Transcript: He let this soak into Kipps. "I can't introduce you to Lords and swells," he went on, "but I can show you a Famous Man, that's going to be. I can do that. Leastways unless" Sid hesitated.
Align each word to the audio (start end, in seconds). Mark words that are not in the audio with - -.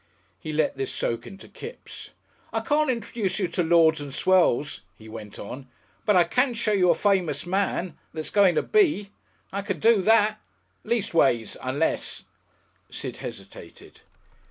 He 0.39 0.51
let 0.51 0.77
this 0.77 0.91
soak 0.91 1.27
into 1.27 1.47
Kipps. 1.47 2.09
"I 2.51 2.61
can't 2.61 2.89
introduce 2.89 3.37
you 3.37 3.47
to 3.49 3.61
Lords 3.61 4.01
and 4.01 4.11
swells," 4.11 4.81
he 4.95 5.07
went 5.07 5.37
on, 5.37 5.67
"but 6.07 6.15
I 6.15 6.23
can 6.23 6.55
show 6.55 6.71
you 6.71 6.89
a 6.89 6.95
Famous 6.95 7.45
Man, 7.45 7.95
that's 8.11 8.31
going 8.31 8.55
to 8.55 8.63
be. 8.63 9.11
I 9.53 9.61
can 9.61 9.79
do 9.79 10.01
that. 10.01 10.41
Leastways 10.83 11.55
unless" 11.61 12.23
Sid 12.99 13.17
hesitated. 13.17 14.01